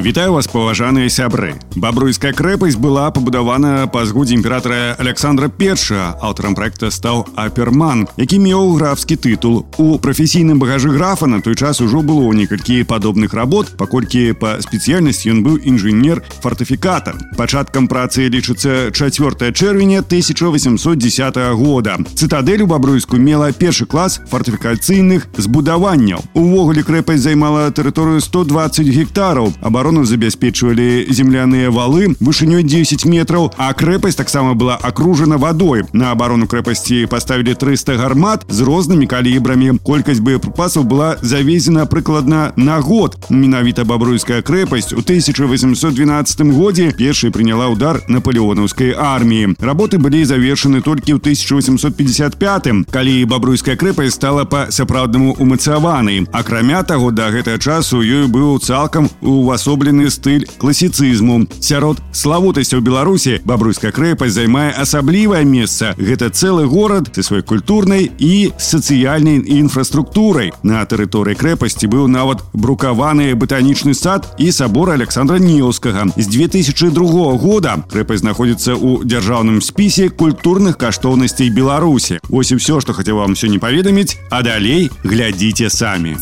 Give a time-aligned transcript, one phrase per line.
[0.00, 6.88] Вітаю вас паважаныя сябры бабруйская крэпасць была пабудавана па згодзе імператора александра перша аўтарам проекта
[6.88, 12.32] стаў аперман які меў графскі тытул у прафесійным багажы графа на той час ужо было
[12.32, 20.00] некалькі падобных работ паколькі па спецыяльнасці ён быў інжынер фортыфікатор пачаткам працы лічыцца 4 чэрвеня
[20.00, 28.88] 1810 года цытадэль у бабруйску мела першы клас фортыфікацыйных збудаванняў увогуле крэпасць займала тэрыторыю 120
[28.88, 35.84] гектараў абаро оборону забяспечвалі земляныя валы вышынёй 10 метраў а крэпасць таксама была акружана вадой
[35.92, 42.80] на абарону крэпасці паставілі 300 гармат з рознымі калібрамі колькасць боепрыпасаў была завезена прыкладна на
[42.80, 50.80] год менавіта бабруйская крэпасць у 1812 годзе першай прыняла удар наполеонаўскай арміі работы былі завершаны
[50.80, 58.00] толькі ў 1855 калі бабруйская крэпасць стала па сапраўднаму умацаванай акрамя таго да гэтага часу
[58.00, 65.44] ёю быў цалкам у вас асоблены стыль класіцызму сярод славутасцяў беларусі бабруйская крэпасць займае асаблівае
[65.44, 72.42] месца гэта цэлы горад ты сваёй культурнай і сацыяльнай інфраструктурай на тэрыторыі крэпасці быў нават
[72.50, 80.08] брукаваны батанічны сад і сабор александра неўскага з 2002 года крэпасць знаходзіцца ў дзяржаўным спісе
[80.08, 86.16] культурных каштоўнасцей беларусі ось і все што хацеў вам сёння паведаміць а далей глядзіце самі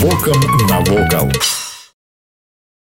[0.00, 1.57] вокам навокал.